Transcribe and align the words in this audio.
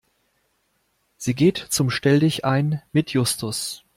Sie 1.17 1.35
geht 1.35 1.57
zum 1.57 1.91
Stelldichein 1.91 2.81
mit 2.91 3.11
Justus. 3.11 3.83